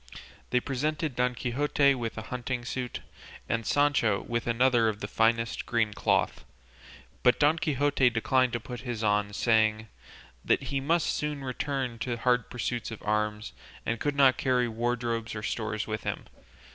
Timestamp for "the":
4.99-5.07, 12.09-12.17